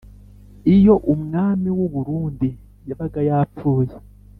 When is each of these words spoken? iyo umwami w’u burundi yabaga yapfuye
iyo 0.75 0.93
umwami 1.13 1.69
w’u 1.77 1.87
burundi 1.93 2.49
yabaga 2.89 3.19
yapfuye 3.29 3.93